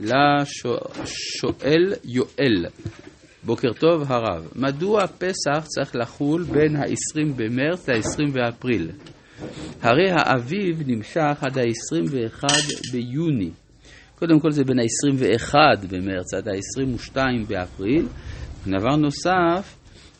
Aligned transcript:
לשואל 0.00 1.94
יואל, 2.04 2.66
בוקר 3.44 3.72
טוב 3.72 4.12
הרב, 4.12 4.48
מדוע 4.56 5.06
פסח 5.06 5.66
צריך 5.66 5.96
לחול 5.96 6.42
בין 6.42 6.76
ה-20 6.76 7.32
במרץ 7.36 7.88
ל-20 7.88 8.32
באפריל? 8.32 8.90
הרי 9.82 10.10
האביב 10.10 10.82
נמשך 10.86 11.38
עד 11.40 11.58
ה-21 11.58 12.44
ביוני. 12.92 13.50
קודם 14.18 14.40
כל 14.40 14.50
זה 14.50 14.64
בין 14.64 14.78
ה-21 14.78 15.54
במרץ 15.90 16.34
עד 16.34 16.48
ה-22 16.48 17.16
באפריל. 17.48 18.06
דבר 18.66 18.96
נוסף, 18.96 19.76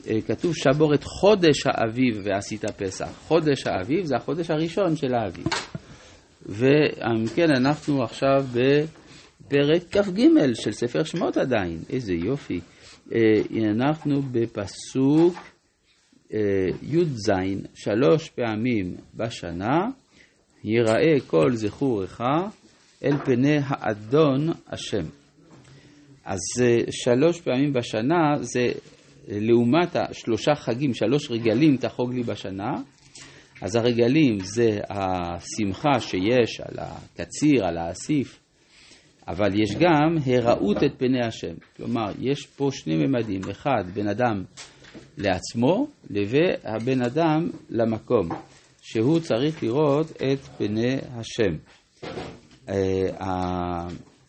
אה, 0.09 0.21
כתוב 0.27 0.55
שבור 0.57 0.95
את 0.95 1.05
חודש 1.05 1.67
האביב 1.67 2.23
ועשית 2.25 2.65
פסח. 2.65 3.09
חודש 3.29 3.67
האביב 3.67 4.05
זה 4.05 4.17
החודש 4.17 4.51
הראשון 4.51 4.97
של 4.97 5.15
האביב. 5.15 5.47
ואם 6.47 7.27
כן, 7.35 7.51
אנחנו 7.57 8.03
עכשיו 8.03 8.47
בפרק 9.47 9.83
כ"ג 9.91 10.21
של 10.55 10.73
ספר 10.73 11.05
שמות 11.05 11.37
עדיין. 11.37 11.79
איזה 11.91 12.15
יופי. 12.15 12.61
אה, 13.15 13.19
אנחנו 13.71 14.23
בפסוק 14.23 15.35
אה, 16.35 16.39
י"ז, 16.83 17.31
שלוש 17.75 18.29
פעמים 18.29 18.97
בשנה, 19.15 19.79
ייראה 20.65 21.21
כל 21.27 21.53
זכורך 21.55 22.21
אל 23.05 23.17
פני 23.25 23.59
האדון 23.63 24.49
השם. 24.69 25.05
אז 26.25 26.39
שלוש 26.91 27.41
פעמים 27.41 27.73
בשנה 27.73 28.37
זה 28.41 28.67
לעומת 29.29 29.97
השלושה 29.97 30.55
חגים, 30.55 30.95
שלוש 30.95 31.31
רגלים 31.31 31.77
תחוג 31.77 32.15
לי 32.15 32.23
בשנה, 32.23 32.73
אז 33.63 33.77
הרגלים 33.77 34.39
זה 34.41 34.79
השמחה 34.91 36.01
שיש 36.01 36.61
על 36.61 36.79
הקציר, 36.79 37.67
על 37.67 37.79
האסיף, 37.79 38.46
אבל 39.29 39.61
יש 39.61 39.71
גם 39.81 40.17
הראות 40.27 40.77
את 40.77 40.99
פני 40.99 41.27
השם. 41.27 41.55
כלומר, 41.77 42.07
יש 42.21 42.47
פה 42.47 42.69
שני 42.73 42.97
ממדים, 42.97 43.41
אחד, 43.51 43.85
בן 43.95 44.09
אדם 44.09 44.45
לעצמו, 45.19 45.87
והבן 46.11 47.03
אדם 47.03 47.51
למקום, 47.71 48.29
שהוא 48.83 49.21
צריך 49.21 49.63
לראות 49.63 50.11
את 50.11 50.39
פני 50.59 50.97
השם. 51.11 51.57
אה, 52.69 53.87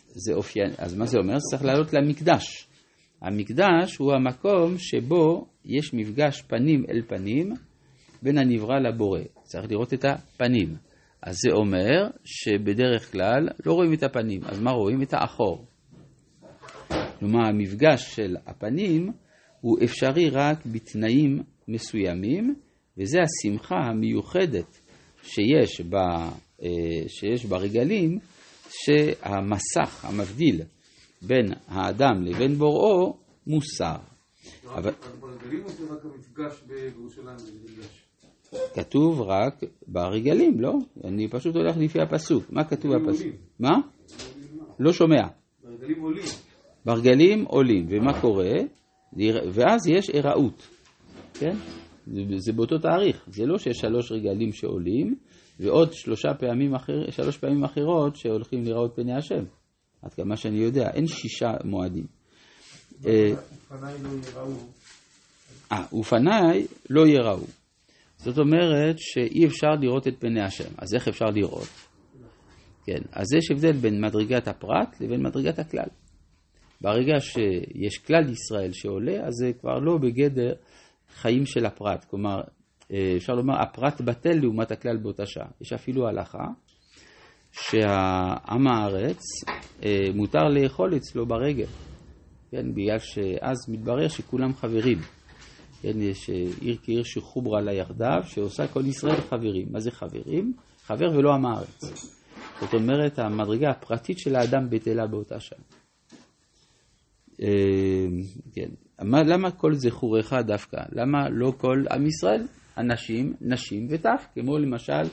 זה 0.09 0.33
אופיין, 0.33 0.69
אז 0.77 0.95
מה 0.95 1.05
זה 1.05 1.17
אומר? 1.17 1.37
צריך 1.51 1.63
לעלות 1.63 1.93
למקדש. 1.93 2.67
המקדש 3.21 3.95
הוא 3.99 4.13
המקום 4.13 4.77
שבו 4.77 5.45
יש 5.65 5.93
מפגש 5.93 6.41
פנים 6.41 6.83
אל 6.89 7.01
פנים 7.07 7.53
בין 8.21 8.37
הנברא 8.37 8.79
לבורא. 8.79 9.19
צריך 9.43 9.71
לראות 9.71 9.93
את 9.93 10.05
הפנים. 10.05 10.86
אז 11.21 11.35
זה 11.35 11.49
אומר 11.51 12.07
שבדרך 12.23 13.11
כלל 13.11 13.49
לא 13.65 13.73
רואים 13.73 13.93
את 13.93 14.03
הפנים, 14.03 14.41
אז 14.45 14.59
מה 14.59 14.71
רואים? 14.71 15.01
את 15.01 15.13
האחור. 15.13 15.65
כלומר, 17.19 17.47
המפגש 17.47 18.15
של 18.15 18.35
הפנים 18.45 19.11
הוא 19.61 19.77
אפשרי 19.83 20.29
רק 20.29 20.65
בתנאים 20.65 21.43
מסוימים, 21.67 22.55
וזה 22.97 23.17
השמחה 23.21 23.75
המיוחדת 23.75 24.79
שיש, 25.23 25.81
ב, 25.81 25.95
אה, 25.95 26.69
שיש 27.07 27.45
ברגלים, 27.45 28.19
שהמסך 28.69 30.05
המבדיל 30.05 30.61
בין 31.21 31.53
האדם 31.67 32.21
לבין 32.21 32.53
בוראו 32.53 33.17
מוסר. 33.47 33.97
אבל... 34.65 34.91
ברגלים 35.19 35.63
או 35.63 35.69
זה 35.69 35.83
רק 35.93 36.05
המפגש 36.05 36.61
בירושלים? 36.67 37.37
כתוב 38.73 39.21
רק 39.21 39.63
ברגלים, 39.87 40.59
לא? 40.59 40.73
אני 41.03 41.27
פשוט 41.27 41.55
הולך 41.55 41.77
לפי 41.77 42.01
הפסוק. 42.01 42.43
מה 42.49 42.63
כתוב 42.63 42.91
בפסוק? 42.95 43.27
מה? 43.59 43.71
לא 44.79 44.93
שומע. 44.93 45.27
ברגלים 45.63 46.01
עולים. 46.01 46.23
ברגלים 46.85 47.45
עולים, 47.45 47.85
ומה 47.89 48.21
קורה? 48.21 48.53
ואז 49.53 49.87
יש 49.87 50.09
אראות, 50.09 50.67
כן? 51.33 51.55
זה 52.37 52.53
באותו 52.53 52.77
תאריך, 52.77 53.25
זה 53.27 53.45
לא 53.45 53.57
שיש 53.57 53.77
שלוש 53.77 54.11
רגלים 54.11 54.51
שעולים, 54.51 55.15
ועוד 55.59 55.93
שלושה 55.93 56.33
פעמים 56.39 56.75
אחר, 56.75 57.09
שלוש 57.09 57.37
פעמים 57.37 57.63
אחרות 57.63 58.15
שהולכים 58.15 58.63
לראות 58.63 58.95
פני 58.95 59.17
השם. 59.17 59.43
עד 60.01 60.13
כמה 60.13 60.35
שאני 60.35 60.57
יודע, 60.57 60.89
אין 60.93 61.07
שישה 61.07 61.51
מועדים. 61.63 62.05
ופניי 62.99 63.95
לא 64.01 64.09
יראו. 64.09 64.53
אה, 65.71 65.95
ופניי 65.99 66.67
לא 66.89 67.07
יראו. 67.07 67.45
זאת 68.17 68.37
אומרת 68.37 68.95
שאי 68.99 69.45
אפשר 69.45 69.71
לראות 69.81 70.07
את 70.07 70.13
פני 70.19 70.41
השם. 70.41 70.69
אז 70.77 70.93
איך 70.95 71.07
אפשר 71.07 71.25
לראות? 71.25 71.67
כן, 72.85 73.01
אז 73.11 73.33
יש 73.33 73.51
הבדל 73.51 73.71
בין 73.71 74.01
מדרגת 74.05 74.47
הפרט 74.47 75.01
לבין 75.01 75.23
מדרגת 75.23 75.59
הכלל. 75.59 75.87
ברגע 76.81 77.19
שיש 77.19 77.97
כלל 77.97 78.29
ישראל 78.29 78.71
שעולה, 78.73 79.27
אז 79.27 79.33
זה 79.33 79.51
כבר 79.59 79.79
לא 79.79 79.97
בגדר 79.97 80.53
חיים 81.15 81.45
של 81.45 81.65
הפרט. 81.65 82.05
כלומר, 82.09 82.41
אה, 82.93 83.13
אפשר 83.17 83.33
לומר, 83.33 83.61
הפרט 83.61 84.01
בטל 84.01 84.33
לעומת 84.41 84.71
הכלל 84.71 84.97
באותה 84.97 85.25
שעה. 85.25 85.47
יש 85.61 85.73
אפילו 85.73 86.07
הלכה 86.07 86.43
שעם 87.51 88.67
הארץ 88.67 89.21
אה, 89.83 90.05
מותר 90.15 90.43
לאכול 90.43 90.95
אצלו 90.95 91.25
ברגל, 91.25 91.65
כן, 92.51 92.73
בגלל 92.73 92.99
שאז 92.99 93.57
מתברר 93.69 94.07
שכולם 94.07 94.53
חברים. 94.53 94.97
כן, 95.81 96.01
יש 96.01 96.29
אה, 96.29 96.45
עיר 96.61 96.77
כעיר 96.83 97.03
שחוברה 97.03 97.61
לה 97.61 97.73
יחדיו, 97.73 98.21
שעושה 98.25 98.67
כל 98.67 98.85
ישראל 98.85 99.21
חברים. 99.21 99.67
מה 99.71 99.79
זה 99.79 99.91
חברים? 99.91 100.53
חבר 100.83 101.11
ולא 101.17 101.33
עם 101.33 101.45
הארץ. 101.45 101.83
זאת 102.59 102.73
אומרת, 102.73 103.19
המדרגה 103.19 103.69
הפרטית 103.69 104.19
של 104.19 104.35
האדם 104.35 104.69
בטלה 104.69 105.07
באותה 105.07 105.39
שעה. 105.39 105.59
אה, 107.41 107.47
כן. 108.53 108.69
למה 109.01 109.51
כל 109.51 109.73
זכורך 109.73 110.33
דווקא? 110.33 110.77
למה 110.91 111.29
לא 111.29 111.53
כל 111.57 111.83
עם 111.91 112.05
ישראל? 112.05 112.47
אנשים, 112.77 113.33
נשים 113.41 113.87
וטף, 113.89 114.27
כמו 114.33 114.57
למשל 114.57 115.03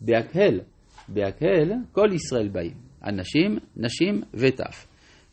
בהקהל. 0.00 0.60
בהקהל 1.08 1.72
כל 1.92 2.08
ישראל 2.12 2.48
באים, 2.48 2.76
אנשים, 3.04 3.58
נשים 3.76 4.22
וטף. 4.34 4.86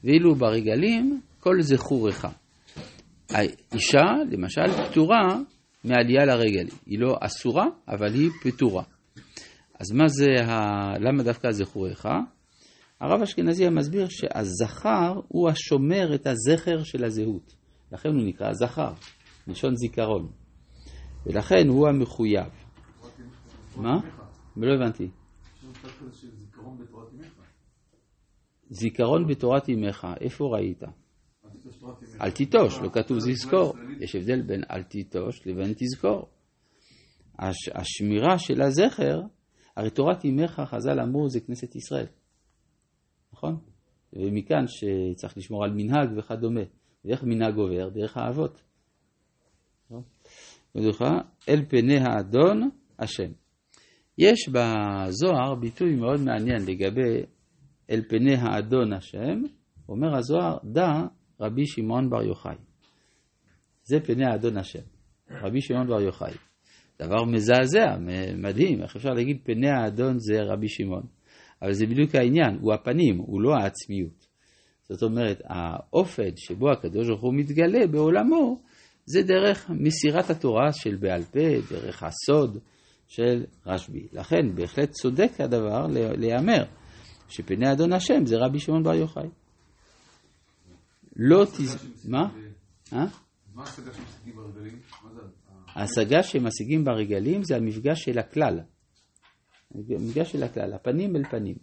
ואילו 0.03 0.35
ברגלים 0.35 1.21
כל 1.39 1.61
זכורך. 1.61 2.25
האישה, 3.33 4.05
למשל, 4.31 4.89
פטורה 4.89 5.39
מעלייה 5.83 6.25
לרגל. 6.25 6.67
היא 6.85 6.99
לא 6.99 7.17
אסורה, 7.19 7.65
אבל 7.87 8.13
היא 8.13 8.29
פטורה. 8.43 8.83
אז 9.79 9.91
מה 9.91 10.07
זה, 10.07 10.25
ה... 10.45 10.59
למה 10.99 11.23
דווקא 11.23 11.51
זכורך? 11.51 12.05
הרב 12.99 13.21
אשכנזי 13.21 13.69
מסביר 13.69 14.07
שהזכר 14.09 15.21
הוא 15.27 15.49
השומר 15.49 16.15
את 16.15 16.27
הזכר 16.27 16.83
של 16.83 17.03
הזהות. 17.03 17.55
לכן 17.91 18.09
הוא 18.09 18.23
נקרא 18.25 18.53
זכר, 18.53 18.93
מלשון 19.47 19.75
זיכרון. 19.75 20.31
ולכן 21.25 21.67
הוא 21.67 21.87
המחויב. 21.87 22.49
מה? 23.77 23.97
לא 24.57 24.73
הבנתי. 24.75 25.09
זיכרון 28.69 29.27
בתורת 29.27 29.69
אמך, 29.69 30.07
איפה 30.21 30.45
ראית? 30.45 30.83
אל 32.21 32.31
תיטוש, 32.31 32.79
לא 32.79 32.89
כתוב 32.89 33.19
זזכור. 33.19 33.73
יש 33.99 34.15
הבדל 34.15 34.41
בין 34.41 34.63
אל 34.71 34.83
תיטוש 34.83 35.47
לבין 35.47 35.73
תזכור. 35.77 36.29
השמירה 37.75 38.37
של 38.37 38.61
הזכר, 38.61 39.21
הרי 39.77 39.89
תורת 39.89 40.25
אמך, 40.25 40.61
חז"ל 40.65 40.99
אמרו, 40.99 41.29
זה 41.29 41.39
כנסת 41.39 41.75
ישראל. 41.75 42.05
נכון? 43.33 43.57
ומכאן 44.13 44.65
שצריך 44.67 45.37
לשמור 45.37 45.63
על 45.63 45.71
מנהג 45.73 46.17
וכדומה. 46.17 46.61
ואיך 47.05 47.23
מנהג 47.23 47.55
עובר? 47.55 47.89
דרך 47.89 48.17
האבות. 48.17 48.61
אל 51.49 51.65
פני 51.69 51.97
האדון 51.97 52.69
השם. 52.99 53.31
יש 54.17 54.49
בזוהר 54.49 55.55
ביטוי 55.55 55.95
מאוד 55.95 56.19
מעניין 56.19 56.65
לגבי 56.67 57.23
אל 57.89 58.01
פני 58.09 58.35
האדון 58.35 58.93
השם, 58.93 59.41
אומר 59.89 60.17
הזוהר, 60.17 60.57
דע 60.63 60.91
רבי 61.41 61.65
שמעון 61.65 62.09
בר 62.09 62.23
יוחאי. 62.23 62.55
זה 63.83 63.99
פני 63.99 64.25
האדון 64.25 64.57
השם, 64.57 64.83
רבי 65.31 65.61
שמעון 65.61 65.87
בר 65.87 66.01
יוחאי. 66.01 66.33
דבר 66.99 67.25
מזעזע, 67.25 67.97
מדהים, 68.37 68.81
איך 68.81 68.95
אפשר 68.95 69.09
להגיד 69.09 69.37
פני 69.43 69.69
האדון 69.69 70.19
זה 70.19 70.41
רבי 70.43 70.69
שמעון. 70.69 71.03
אבל 71.61 71.73
זה 71.73 71.85
בדיוק 71.85 72.15
העניין, 72.15 72.57
הוא 72.61 72.73
הפנים, 72.73 73.17
הוא 73.17 73.41
לא 73.41 73.55
העצמיות. 73.55 74.27
זאת 74.89 75.03
אומרת, 75.03 75.41
האופן 75.45 76.29
שבו 76.35 76.71
הקדוש 76.71 77.07
ברוך 77.07 77.21
הוא 77.21 77.33
מתגלה 77.33 77.87
בעולמו, 77.87 78.61
זה 79.05 79.23
דרך 79.23 79.69
מסירת 79.69 80.29
התורה 80.29 80.73
של 80.73 80.95
בעל 80.95 81.23
פה, 81.23 81.73
דרך 81.75 82.03
הסוד 82.03 82.57
של 83.07 83.43
רשב"י. 83.65 84.07
לכן 84.13 84.55
בהחלט 84.55 84.89
צודק 84.91 85.31
הדבר 85.39 85.87
להיאמר 86.17 86.63
שפני 87.29 87.71
אדון 87.71 87.93
השם 87.93 88.25
זה 88.25 88.35
רבי 88.37 88.59
שמעון 88.59 88.83
בר 88.83 88.93
יוחאי. 88.93 89.27
לא 91.15 91.45
תז... 91.45 92.07
מה? 92.09 92.29
אה? 92.93 93.05
מה 93.53 93.63
ההשגה 93.63 93.93
שמשיגים 93.93 94.35
ברגלים? 94.35 94.79
ההשגה 95.67 96.23
שמשיגים 96.23 96.83
ברגלים 96.83 97.43
זה 97.43 97.55
המפגש 97.55 98.03
של 98.03 98.19
הכלל. 98.19 98.59
המפגש 99.75 100.31
של 100.31 100.43
הכלל, 100.43 100.73
הפנים 100.73 101.15
אל 101.15 101.23
פנים. 101.29 101.55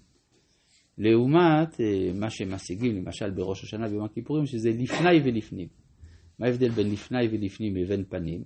לעומת 0.99 1.81
אה, 1.81 2.13
מה 2.15 2.31
שמשיגים 2.31 2.97
למשל 2.97 3.31
בראש 3.31 3.65
השנה 3.65 3.89
ביום 3.89 4.05
הכיפורים, 4.05 4.47
שזה 4.47 4.71
לפני 4.71 5.21
ולפנים. 5.25 5.69
מה 6.39 6.47
ההבדל 6.47 6.69
בין 6.69 6.91
לפני 6.91 7.29
ולפנים 7.31 7.77
לבין 7.77 8.05
פנים? 8.05 8.45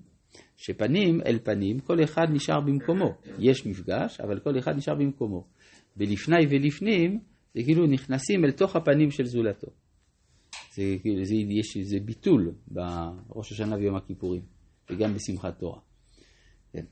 שפנים 0.56 1.20
אל 1.26 1.38
פנים, 1.44 1.78
כל 1.78 2.04
אחד 2.04 2.26
נשאר 2.30 2.60
במקומו. 2.60 3.14
יש 3.38 3.66
מפגש, 3.66 4.20
אבל 4.20 4.40
כל 4.40 4.58
אחד 4.58 4.76
נשאר 4.76 4.94
במקומו. 4.94 5.46
בלפני 5.96 6.46
ולפנים, 6.50 7.20
זה 7.54 7.62
כאילו 7.62 7.86
נכנסים 7.86 8.44
אל 8.44 8.50
תוך 8.50 8.76
הפנים 8.76 9.10
של 9.10 9.24
זולתו. 9.24 9.68
זה, 10.74 10.96
זה, 11.22 11.34
יש 11.34 11.76
איזה 11.76 12.00
ביטול 12.04 12.54
בראש 12.68 13.52
השנה 13.52 13.76
ויום 13.76 13.96
הכיפורים, 13.96 14.42
וגם 14.90 15.14
בשמחת 15.14 15.58
תורה. 15.58 15.80
כן. 16.72 16.84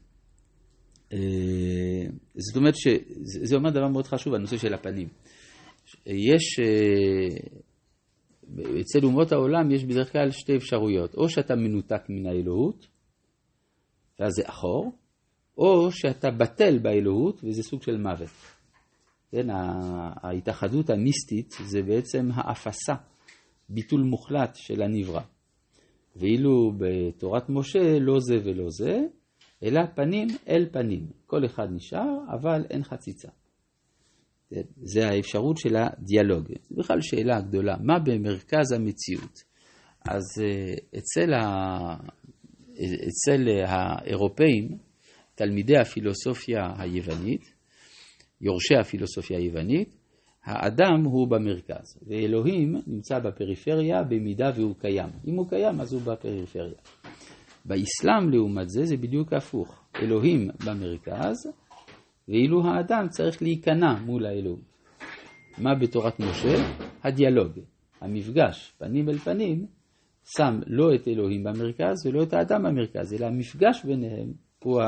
אה, 1.13 2.07
זאת 2.35 2.57
אומרת 2.57 2.75
שזה 2.77 3.57
אומר 3.57 3.71
דבר 3.71 3.89
מאוד 3.89 4.07
חשוב, 4.07 4.35
הנושא 4.35 4.57
של 4.57 4.75
הפנים. 4.75 5.09
יש, 6.07 6.61
אה, 6.61 7.37
אצל 8.81 9.05
אומות 9.05 9.33
העולם 9.33 9.71
יש 9.71 9.85
בדרך 9.85 10.13
כלל 10.13 10.31
שתי 10.31 10.57
אפשרויות, 10.57 11.15
או 11.15 11.29
שאתה 11.29 11.55
מנותק 11.55 12.03
מן 12.09 12.27
האלוהות, 12.27 12.87
ואז 14.19 14.33
זה 14.33 14.43
אחור, 14.45 14.93
או 15.59 15.93
שאתה 15.93 16.31
בטל 16.31 16.79
באלוהות 16.79 17.41
וזה 17.45 17.63
סוג 17.63 17.83
של 17.83 17.97
מוות. 17.97 18.31
כן, 19.33 19.47
ההתאחדות 20.23 20.91
המיסטית 20.91 21.55
זה 21.67 21.83
בעצם 21.83 22.29
האפסה, 22.35 22.95
ביטול 23.71 24.03
מוחלט 24.03 24.55
של 24.55 24.83
הנברא. 24.83 25.23
ואילו 26.17 26.73
בתורת 26.79 27.49
משה 27.49 27.99
לא 28.01 28.21
זה 28.21 28.35
ולא 28.45 28.67
זה, 28.71 28.99
אלא 29.63 29.81
פנים 29.95 30.29
אל 30.49 30.67
פנים. 30.73 31.07
כל 31.27 31.45
אחד 31.45 31.67
נשאר, 31.71 32.19
אבל 32.41 32.65
אין 32.71 32.85
חציצה. 32.85 33.29
זה 34.83 35.09
האפשרות 35.09 35.59
של 35.59 35.77
הדיאלוג. 35.77 36.49
זו 36.71 36.77
בכלל 36.77 37.01
שאלה 37.01 37.41
גדולה, 37.41 37.77
מה 37.81 37.99
במרכז 37.99 38.73
המציאות? 38.73 39.43
אז 40.09 40.43
אה, 40.43 40.99
אצל, 40.99 41.33
ה... 41.33 41.47
אצל 43.09 43.49
האירופאים, 43.67 44.79
תלמידי 45.35 45.77
הפילוסופיה 45.77 46.73
היוונית, 46.79 47.43
יורשי 48.41 48.75
הפילוסופיה 48.81 49.39
היוונית, 49.39 49.97
האדם 50.45 51.05
הוא 51.05 51.29
במרכז, 51.29 51.99
ואלוהים 52.07 52.77
נמצא 52.87 53.19
בפריפריה 53.19 54.03
במידה 54.03 54.51
והוא 54.57 54.75
קיים. 54.79 55.09
אם 55.27 55.35
הוא 55.35 55.49
קיים, 55.49 55.81
אז 55.81 55.93
הוא 55.93 56.03
בפריפריה. 56.03 56.81
באסלאם, 57.65 58.31
לעומת 58.31 58.69
זה, 58.69 58.85
זה 58.85 58.97
בדיוק 58.97 59.33
הפוך. 59.33 59.85
אלוהים 60.03 60.51
במרכז, 60.67 61.37
ואילו 62.29 62.67
האדם 62.67 63.09
צריך 63.09 63.43
להיכנע 63.43 63.95
מול 64.07 64.27
האלוהים. 64.27 64.71
מה 65.59 65.75
בתורת 65.75 66.21
משה? 66.21 66.55
הדיאלוג, 67.03 67.53
המפגש, 68.01 68.73
פנים 68.79 69.09
אל 69.09 69.19
פנים, 69.19 69.67
שם 70.25 70.61
לא 70.67 70.95
את 70.95 71.09
אלוהים 71.09 71.45
במרכז 71.45 72.07
ולא 72.07 72.23
את 72.23 72.33
האדם 72.33 72.63
במרכז, 72.63 73.15
אלא 73.15 73.27
המפגש 73.27 73.85
ביניהם 73.85 74.33
הוא 74.59 74.83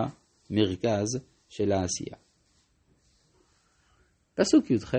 המרכז 0.50 1.18
של 1.48 1.72
העשייה. 1.72 2.16
פסוק 4.34 4.70
י"ח 4.70 4.94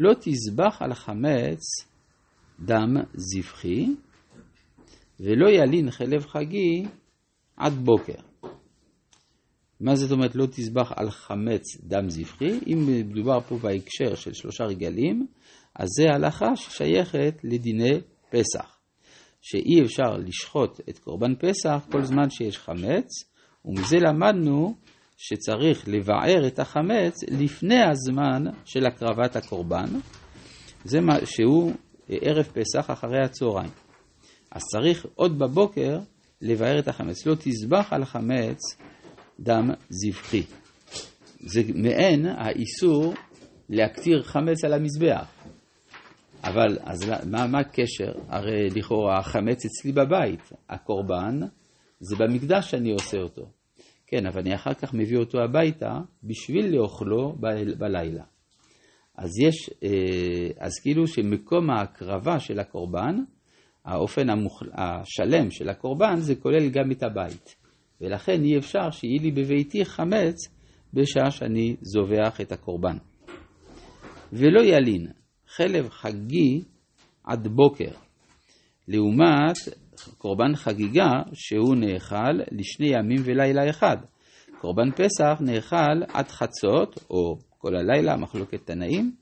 לא 0.00 0.14
תזבח 0.20 0.82
על 0.82 0.94
חמץ 0.94 1.60
דם 2.60 2.96
זבחי 3.14 3.86
ולא 5.20 5.50
ילין 5.50 5.90
חלב 5.90 6.26
חגי 6.26 6.84
עד 7.56 7.72
בוקר. 7.72 8.28
מה 9.80 9.96
זאת 9.96 10.10
אומרת 10.10 10.34
לא 10.34 10.46
תזבח 10.46 10.92
על 10.96 11.10
חמץ 11.10 11.62
דם 11.82 12.10
זבחי? 12.10 12.58
אם 12.66 12.86
מדובר 12.86 13.40
פה 13.40 13.58
בהקשר 13.58 14.14
של 14.14 14.32
שלושה 14.32 14.64
רגלים, 14.64 15.26
אז 15.74 15.88
זה 15.96 16.14
הלכה 16.14 16.56
ששייכת 16.56 17.34
לדיני 17.44 18.00
פסח. 18.30 18.78
שאי 19.40 19.82
אפשר 19.82 20.16
לשחוט 20.16 20.80
את 20.88 20.98
קורבן 20.98 21.34
פסח 21.34 21.86
כל 21.92 22.04
זמן 22.04 22.30
שיש 22.30 22.58
חמץ, 22.58 23.08
ומזה 23.64 23.96
למדנו 23.96 24.74
שצריך 25.18 25.88
לבער 25.88 26.46
את 26.46 26.58
החמץ 26.58 27.14
לפני 27.30 27.82
הזמן 27.82 28.44
של 28.64 28.86
הקרבת 28.86 29.36
הקורבן, 29.36 29.88
זה 30.84 31.00
מה 31.00 31.26
שהוא 31.26 31.72
ערב 32.08 32.44
פסח 32.44 32.90
אחרי 32.90 33.24
הצהריים. 33.24 33.70
אז 34.50 34.62
צריך 34.72 35.06
עוד 35.14 35.38
בבוקר 35.38 35.98
לבער 36.42 36.78
את 36.78 36.88
החמץ. 36.88 37.26
לא 37.26 37.34
תזבח 37.34 37.92
על 37.92 38.02
החמץ 38.02 38.58
דם 39.40 39.70
זבחי. 39.90 40.42
זה 41.40 41.62
מעין 41.74 42.26
האיסור 42.26 43.14
להקטיר 43.68 44.22
חמץ 44.22 44.64
על 44.64 44.72
המזבח. 44.72 45.26
אבל 46.44 46.78
אז 46.82 47.10
מה, 47.26 47.46
מה 47.46 47.58
הקשר? 47.58 48.12
הרי 48.28 48.68
לכאורה 48.76 49.18
החמץ 49.18 49.64
אצלי 49.64 49.92
בבית, 49.92 50.52
הקורבן 50.68 51.40
זה 52.00 52.16
במקדש 52.16 52.70
שאני 52.70 52.92
עושה 52.92 53.18
אותו. 53.18 53.57
כן, 54.10 54.26
אבל 54.26 54.40
אני 54.40 54.54
אחר 54.54 54.74
כך 54.74 54.94
מביא 54.94 55.18
אותו 55.18 55.38
הביתה 55.40 56.00
בשביל 56.22 56.76
לאוכלו 56.76 57.36
בלילה. 57.78 58.24
אז 59.16 59.30
יש, 59.40 59.70
אה, 59.84 60.48
אז 60.58 60.72
כאילו 60.82 61.06
שמקום 61.06 61.70
ההקרבה 61.70 62.38
של 62.40 62.60
הקורבן, 62.60 63.16
האופן 63.84 64.30
המוכל, 64.30 64.66
השלם 64.72 65.50
של 65.50 65.68
הקורבן, 65.68 66.16
זה 66.16 66.34
כולל 66.34 66.68
גם 66.68 66.92
את 66.92 67.02
הבית. 67.02 67.56
ולכן 68.00 68.44
אי 68.44 68.58
אפשר 68.58 68.90
שיהיה 68.90 69.22
לי 69.22 69.30
בביתי 69.30 69.84
חמץ 69.84 70.36
בשעה 70.94 71.30
שאני 71.30 71.76
זובח 71.80 72.40
את 72.40 72.52
הקורבן. 72.52 72.96
ולא 74.32 74.60
ילין 74.60 75.06
חלב 75.46 75.88
חגי 75.88 76.62
עד 77.24 77.48
בוקר, 77.48 77.90
לעומת 78.88 79.56
קורבן 80.18 80.54
חגיגה 80.54 81.08
שהוא 81.32 81.76
נאכל 81.76 82.32
לשני 82.50 82.86
ימים 82.86 83.20
ולילה 83.24 83.70
אחד. 83.70 83.96
קורבן 84.60 84.90
פסח 84.90 85.40
נאכל 85.40 86.02
עד 86.12 86.28
חצות, 86.28 87.04
או 87.10 87.36
כל 87.58 87.76
הלילה, 87.76 88.16
מחלוקת 88.16 88.66
תנאים, 88.66 89.12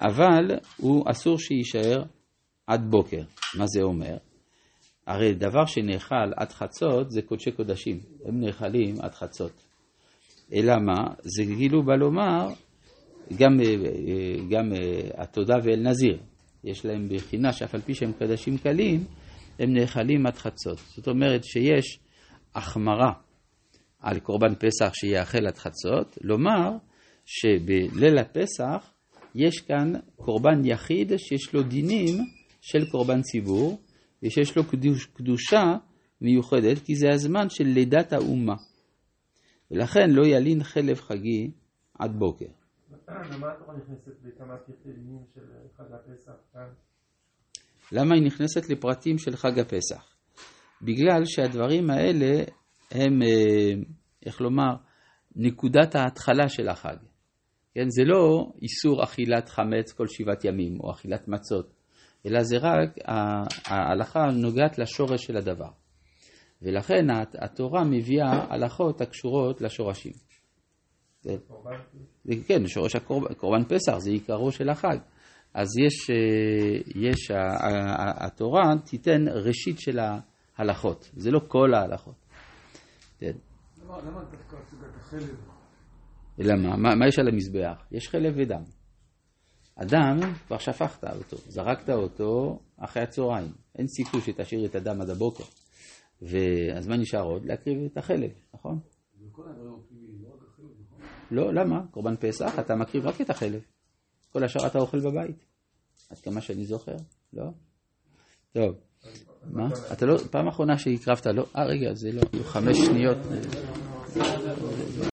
אבל 0.00 0.58
הוא 0.76 1.04
אסור 1.10 1.38
שיישאר 1.38 2.02
עד 2.66 2.90
בוקר. 2.90 3.22
מה 3.58 3.66
זה 3.66 3.82
אומר? 3.82 4.16
הרי 5.06 5.34
דבר 5.34 5.64
שנאכל 5.66 6.32
עד 6.36 6.52
חצות 6.52 7.10
זה 7.10 7.22
קודשי 7.22 7.50
קודשים, 7.50 7.98
הם 8.24 8.40
נאכלים 8.40 8.94
עד 9.00 9.14
חצות. 9.14 9.62
אלא 10.52 10.74
מה? 10.76 11.14
זה 11.22 11.44
כאילו 11.44 11.82
בא 11.82 11.94
לומר, 11.94 12.48
גם, 13.38 13.60
גם 14.50 14.72
התודה 15.16 15.54
ואל 15.62 15.80
נזיר, 15.80 16.18
יש 16.64 16.84
להם 16.84 17.08
בחינה 17.08 17.52
שאף 17.52 17.74
על 17.74 17.80
פי 17.80 17.94
שהם 17.94 18.12
קדשים 18.12 18.58
קלים, 18.58 19.04
הם 19.62 19.72
נאכלים 19.72 20.26
עד 20.26 20.34
חצות. 20.34 20.78
זאת 20.78 21.08
אומרת 21.08 21.44
שיש 21.44 21.98
החמרה 22.54 23.12
על 24.00 24.20
קורבן 24.20 24.54
פסח 24.54 24.90
שיאכל 24.94 25.46
עד 25.46 25.58
חצות, 25.58 26.18
לומר 26.20 26.70
שבליל 27.24 28.18
הפסח 28.18 28.90
יש 29.34 29.60
כאן 29.60 29.92
קורבן 30.16 30.64
יחיד 30.64 31.12
שיש 31.16 31.54
לו 31.54 31.62
דינים 31.62 32.14
של 32.60 32.90
קורבן 32.90 33.20
ציבור, 33.22 33.80
ושיש 34.22 34.56
לו 34.56 34.64
קדוש, 34.64 35.06
קדושה 35.06 35.76
מיוחדת, 36.20 36.78
כי 36.84 36.94
זה 36.96 37.06
הזמן 37.10 37.48
של 37.48 37.64
לידת 37.64 38.12
האומה. 38.12 38.54
ולכן 39.70 40.10
לא 40.10 40.26
ילין 40.26 40.62
חלב 40.62 40.96
חגי 40.96 41.50
עד 41.98 42.12
בוקר. 42.18 42.46
למה 43.08 43.52
התורה 43.52 43.76
נכנסת 43.76 44.20
בכמה 44.22 44.56
פרטי 44.56 44.90
של 45.34 45.40
חג 45.76 45.84
הפסח 45.92 46.32
כאן? 46.52 46.68
למה 47.92 48.14
היא 48.14 48.22
נכנסת 48.22 48.70
לפרטים 48.70 49.18
של 49.18 49.36
חג 49.36 49.58
הפסח? 49.58 50.14
בגלל 50.82 51.22
שהדברים 51.24 51.90
האלה 51.90 52.44
הם, 52.90 53.22
אה, 53.22 53.72
איך 54.26 54.40
לומר, 54.40 54.74
נקודת 55.36 55.94
ההתחלה 55.94 56.48
של 56.48 56.68
החג. 56.68 56.96
כן, 57.74 57.88
זה 57.88 58.02
לא 58.04 58.52
איסור 58.62 59.04
אכילת 59.04 59.48
חמץ 59.48 59.92
כל 59.92 60.06
שבעת 60.08 60.44
ימים, 60.44 60.80
או 60.80 60.90
אכילת 60.90 61.28
מצות, 61.28 61.74
אלא 62.26 62.42
זה 62.42 62.56
רק, 62.58 62.88
ההלכה 63.66 64.20
נוגעת 64.32 64.78
לשורש 64.78 65.24
של 65.24 65.36
הדבר. 65.36 65.70
ולכן 66.62 67.06
התורה 67.38 67.84
מביאה 67.84 68.54
הלכות 68.54 69.00
הקשורות 69.00 69.60
לשורשים. 69.60 70.12
כן, 72.46 72.66
שורש 72.66 72.96
הקורבן, 72.96 73.34
קורבן 73.34 73.64
פסח 73.64 73.98
זה 73.98 74.10
עיקרו 74.10 74.52
של 74.52 74.68
החג. 74.68 74.98
אז 75.54 75.68
יש, 75.78 76.10
אה, 76.10 76.80
יש, 76.94 77.30
התורה 78.16 78.74
תיתן 78.84 79.28
ראשית 79.28 79.80
של 79.80 79.98
ההלכות, 80.56 81.10
זה 81.16 81.30
לא 81.30 81.40
כל 81.48 81.74
ההלכות. 81.74 82.14
כן. 83.18 83.32
למה 83.88 84.24
דווקא 84.30 84.56
החלב? 84.96 85.36
למה? 86.38 86.76
מה, 86.76 86.94
מה 86.94 87.08
יש 87.08 87.18
על 87.18 87.28
המזבח? 87.28 87.86
יש 87.92 88.08
חלב 88.08 88.34
ודם. 88.36 88.62
אדם, 89.76 90.20
כבר 90.46 90.58
שפכת 90.58 91.04
אותו, 91.04 91.36
זרקת 91.36 91.90
אותו 91.90 92.58
אחרי 92.76 93.02
הצהריים. 93.02 93.52
אין 93.78 93.86
סיכוי 93.86 94.20
שתשאיר 94.20 94.64
את 94.64 94.74
הדם 94.74 95.00
עד 95.00 95.10
הבוקר. 95.10 95.44
ואז 96.22 96.88
מה 96.88 96.96
נשאר 96.96 97.22
עוד? 97.22 97.44
להקריב 97.44 97.78
את 97.92 97.96
החלב, 97.96 98.30
נכון? 98.54 98.78
לא, 99.20 99.28
נכון? 99.28 99.46
לא, 101.30 101.54
למה? 101.54 101.86
קורבן 101.90 102.16
פסח, 102.16 102.58
אתה 102.58 102.76
מקריב 102.76 103.06
רק 103.06 103.20
את 103.20 103.30
החלב. 103.30 103.60
כל 104.32 104.44
השאר 104.44 104.66
אתה 104.66 104.78
אוכל 104.78 105.00
בבית. 105.00 105.44
עד 106.10 106.18
כמה 106.18 106.40
שאני 106.40 106.66
זוכר, 106.66 106.96
לא? 107.32 107.44
טוב. 108.52 108.74
מה? 109.50 109.68
אתה 109.92 110.06
לא, 110.06 110.18
פעם 110.30 110.48
אחרונה 110.48 110.78
שהקרבת, 110.78 111.26
לא? 111.26 111.46
אה, 111.56 111.64
רגע, 111.64 111.94
זה 111.94 112.12
לא, 112.12 112.22
חמש 112.44 112.78
שניות. 112.78 113.18